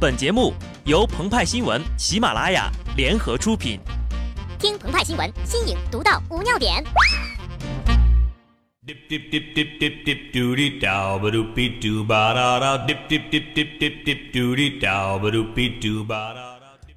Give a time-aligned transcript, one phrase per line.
[0.00, 0.54] 本节目
[0.86, 3.78] 由澎湃新闻、喜马拉雅联合出品。
[4.58, 6.82] 听澎湃新闻，新颖独到，无尿点。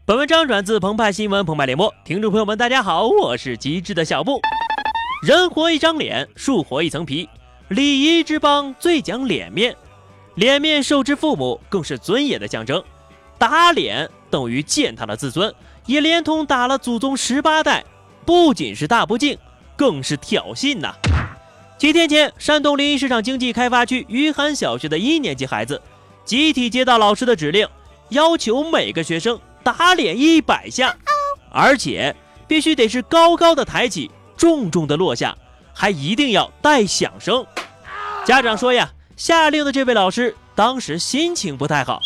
[0.06, 4.40] 本文章转自澎湃新闻澎湃联播，听众朋友们大家好，我是极致的小布。
[5.28, 7.28] 人活一张脸，树活一层皮，
[7.68, 9.76] 礼仪之邦最讲脸面，
[10.36, 12.82] 脸面受之父母，更是尊严的象征。
[13.44, 15.54] 打脸等于践踏了自尊，
[15.86, 17.84] 也连同打了祖宗十八代，
[18.26, 19.38] 不仅是大不敬，
[19.76, 20.96] 更是挑衅呐、
[21.78, 25.82] 几天前，山东临沂市场经济开发区余杭小学的一年级孩子
[26.24, 27.68] 集体接到老师的指令，
[28.08, 30.96] 要求每个学生打脸一百下，
[31.52, 32.16] 而且
[32.48, 35.38] 必须得是高高的抬起，重重的落下，
[35.74, 37.46] 还一定要带响声。
[38.24, 42.00] 家长说呀，下令的这位老师当时心情不太好。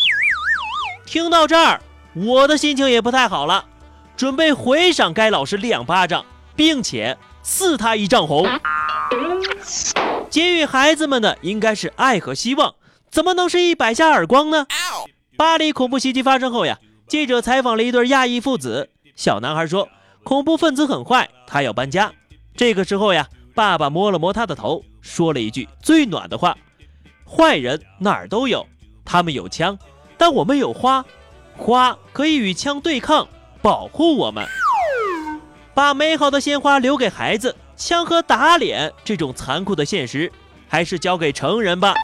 [1.08, 1.80] 听到这儿，
[2.12, 3.64] 我的心情也不太好了，
[4.14, 6.22] 准备回赏该老师两巴掌，
[6.54, 8.46] 并且赐他一丈红。
[10.30, 12.74] 给予孩子们的应该是爱和希望，
[13.10, 14.66] 怎么能是一百下耳光呢？
[15.34, 16.78] 巴黎恐怖袭击发生后呀，
[17.08, 18.90] 记者采访了一对亚裔父子。
[19.16, 19.88] 小男孩说，
[20.24, 22.12] 恐怖分子很坏，他要搬家。
[22.54, 26.54] 这个时候呀，爸爸摸了摸他的头，说了一句最暖的话
[27.24, 28.66] ：“坏人哪儿都有，
[29.06, 29.78] 他们有枪，
[30.18, 31.04] 但我们有花，
[31.56, 33.28] 花可以与枪对抗，
[33.62, 34.44] 保护我们。
[35.72, 40.30] 把美好的鲜花留给孩子，枪和打脸这种残酷的现实，
[40.66, 41.94] 还是交给成人吧。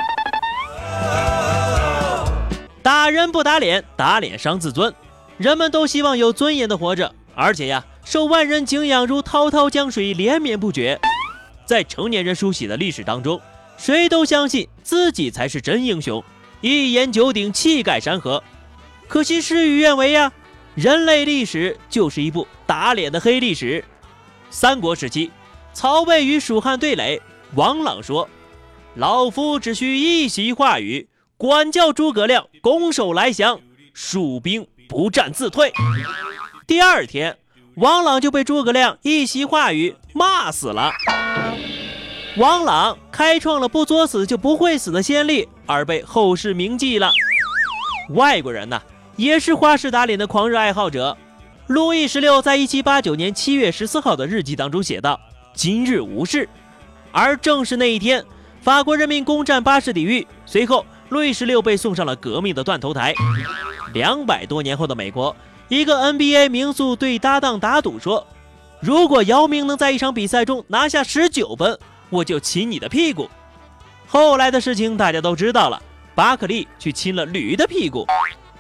[2.83, 4.95] 打人不打脸，打脸伤自尊。
[5.37, 11.01] 人们都希望有尊严的活着，而且呀，受万人敬仰如滔滔江水，连绵不绝。
[11.67, 13.41] 在成年人书写的历史当中，
[13.77, 16.23] 谁都相信自己才是真英雄，
[16.65, 18.43] 一言九鼎，气盖山河。
[19.07, 20.33] 可惜事与愿违呀，
[20.75, 23.85] 人类历史就是一部打脸的黑历史。
[24.49, 25.31] 三国时期，
[25.75, 27.21] 曹魏与蜀汉对垒，
[27.55, 28.27] 王朗说
[28.97, 31.07] ：“老夫只需一席话语，
[31.37, 33.61] 管教诸葛亮拱手来降，
[33.93, 35.71] 蜀兵不战自退。”
[36.67, 37.37] 第二天，
[37.75, 40.95] 王朗就被诸葛亮一席话语骂死了。
[42.37, 47.13] 王朗开创了不作死就不会死的先例，而被后世铭记了。
[48.11, 48.81] 外国人呐，
[49.17, 51.17] 也是花式打脸的狂热爱好者。
[51.69, 55.19] 路易十六在一七八九年七月十四号的日记当中写道
[55.55, 56.49] ：“今日无事。”
[57.13, 58.25] 而正是那一天，
[58.61, 63.15] 法国人民攻占巴士底狱，随后路易十六被送上了革命的断头台。
[63.93, 65.35] 两百多年后的美国，
[65.69, 68.27] 一个 NBA 名宿对搭档打赌说
[68.83, 71.79] ：“如果姚明能在一场比赛中拿下十九分，
[72.11, 73.31] 我就亲你的屁股。”
[74.07, 75.83] 后来的事情大家都知道了，
[76.15, 78.07] 巴克利去亲了驴的屁股。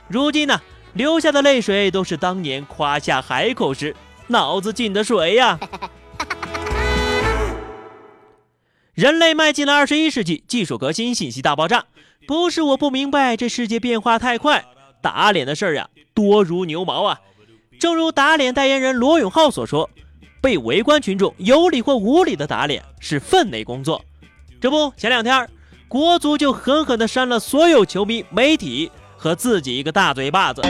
[0.09, 0.60] 如今呢，
[0.94, 3.94] 流下的泪水都是当年夸下海口时
[4.27, 5.59] 脑子进的水呀。
[8.94, 11.84] 人类迈进了二十一世纪，技术革新，信息大爆炸。
[12.26, 14.65] 不是我不明白，这世界变化太快，
[15.03, 17.21] 打脸的事儿呀多如牛毛啊。
[17.78, 19.91] 正如打脸代言人罗永浩所说，
[20.44, 24.05] 被围观群众有理或无理的打脸是分内工作。
[24.60, 25.49] 这不，前两天
[25.88, 30.60] 国足就狠狠地扇了所有球迷、媒体和自己一个大嘴巴子。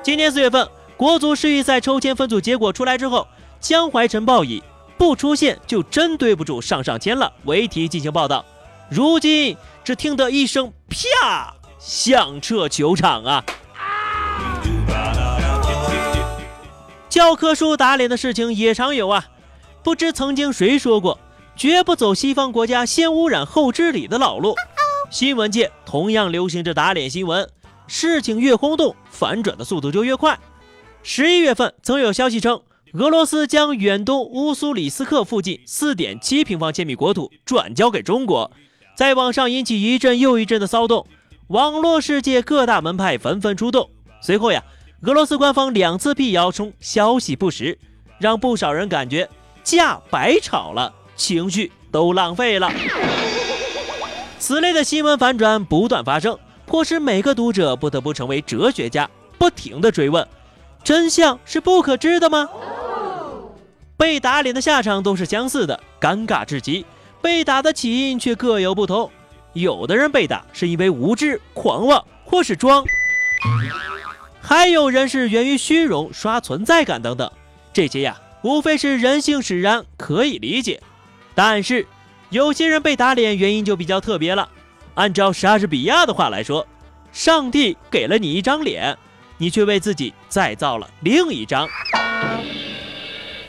[0.00, 3.26] 今年四月份，国足世预赛抽签分组结果出来之后，
[3.58, 4.62] 江淮晨报以
[4.96, 8.44] “不出现就真对不住上上签了”为题进行报道。
[8.88, 13.44] 如今只听得一声“啪”，响彻球场啊！
[17.10, 19.26] 教科书打脸的事情也常有啊。
[19.82, 21.18] 不知曾经谁说过，
[21.56, 24.54] 绝不走西方国家先污染后治理的老路。
[25.10, 27.50] 新闻界同样流行着打脸新闻，
[27.88, 30.38] 事情越轰动，反转的速度就越快。
[31.02, 32.60] 十一月份曾有消息称，
[32.92, 38.52] 俄罗斯将远东乌苏里斯克附近四点七平方千米国土转交给中国，
[38.96, 41.08] 在网上引起一阵又一阵的骚动，
[41.48, 43.90] 网络世界各大门派纷纷出动。
[44.22, 44.62] 随后呀，
[45.02, 47.78] 俄罗斯官方两次辟谣称消息不实，
[48.18, 49.26] 让不少人感觉
[49.64, 52.70] 架白吵了，情绪都浪费了。
[54.38, 59.08] 此类的新闻反转不断发生，迫使每个读者不得不成为哲学家，
[59.38, 60.26] 不停地追问：
[60.84, 62.46] 真相是不可知的吗？
[63.96, 66.84] 被打脸的下场都是相似的，尴尬至极；
[67.22, 69.10] 被打的起因却各有不同。
[69.54, 72.84] 有的人被打是因为无知、狂妄，或是装；
[74.40, 77.30] 还有人是源于虚荣、刷存在感等等。
[77.72, 80.80] 这些呀，无非是人性使然，可以理解。
[81.34, 81.86] 但是，
[82.30, 84.48] 有些人被打脸原因就比较特别了。
[84.94, 86.66] 按照莎士比亚的话来说，
[87.12, 88.96] 上帝给了你一张脸，
[89.38, 91.68] 你却为自己再造了另一张。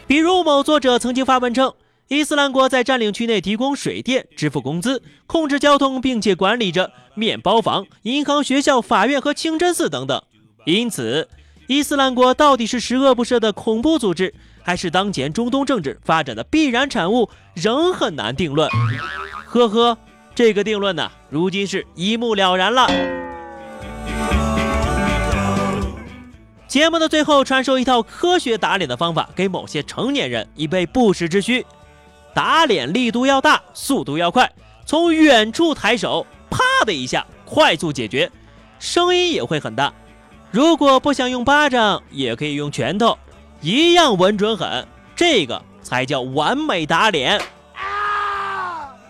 [0.07, 1.73] 比如某作者曾经发文称，
[2.09, 10.21] 伊斯兰国在占领区内提供水电、支付工资、控制交通，并且管理着面包房、银行、学校、法院和清真寺等等。
[10.65, 11.27] 因此，
[11.67, 18.69] 伊斯兰国到底是十恶不赦的恐怖组织，还是当前中东政治发展的必然产物，仍很难定论。
[19.45, 19.97] 呵呵，
[20.35, 22.87] 这个定论呢，如今是一目了然了。
[26.67, 31.65] 节目的最后，传授一套科学打脸的方法给某些成年人，以备不时之需。
[32.33, 34.49] 打脸力度要大，速度要快，
[34.85, 38.31] 从远处抬手，啪的一下，快速解决，
[38.79, 39.93] 声音也会很大。
[40.51, 43.17] 如果不想用巴掌，也可以用拳头，
[43.61, 44.85] 一样稳准狠。
[45.15, 47.41] 这个才叫完美打脸。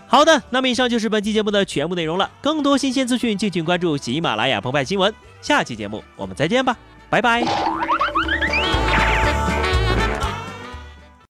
[0.06, 2.30] 好的，那么以上就是本期节目的全部内容了。
[2.40, 5.12] 更多新鲜资讯，敬请关注喜马拉雅澎湃新闻。
[5.40, 6.76] 下期节目我们再见吧，
[7.10, 7.81] 拜拜。